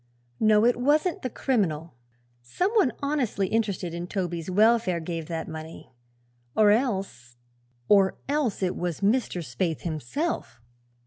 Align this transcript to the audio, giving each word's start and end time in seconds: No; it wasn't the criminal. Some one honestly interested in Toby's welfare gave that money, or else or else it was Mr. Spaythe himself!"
No; 0.39 0.65
it 0.65 0.77
wasn't 0.77 1.21
the 1.21 1.29
criminal. 1.29 1.93
Some 2.41 2.71
one 2.71 2.91
honestly 3.03 3.49
interested 3.49 3.93
in 3.93 4.07
Toby's 4.07 4.49
welfare 4.49 4.99
gave 4.99 5.27
that 5.27 5.47
money, 5.47 5.91
or 6.55 6.71
else 6.71 7.37
or 7.87 8.17
else 8.27 8.63
it 8.63 8.75
was 8.75 9.01
Mr. 9.01 9.43
Spaythe 9.45 9.81
himself!" 9.81 10.59